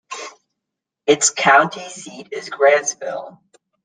[1.05, 3.39] Its county seat is Grantsville.